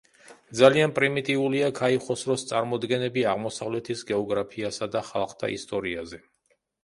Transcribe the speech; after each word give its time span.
ძალიან 0.59 0.93
პრიმიტიულია 0.99 1.67
ქაიხოსროს 1.79 2.45
წარმოდგენები 2.51 3.25
აღმოსავლეთის 3.33 4.01
გეოგრაფიასა 4.13 4.91
და 4.97 5.07
ხალხთა 5.11 5.51
ისტორიაზე. 5.59 6.23